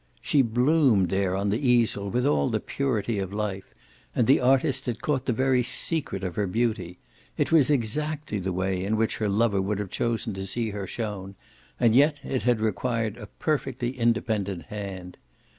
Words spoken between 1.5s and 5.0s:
the easel with all the purity of life, and the artist had